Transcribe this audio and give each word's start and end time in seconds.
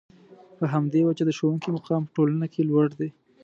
په 0.57 0.65
همدې 0.73 1.01
وجه 1.07 1.23
د 1.25 1.31
ښوونکي 1.37 1.69
مقام 1.75 2.01
په 2.05 2.11
ټولنه 2.17 2.45
کې 2.53 2.61
لوړ 2.69 2.87
دی. 2.99 3.09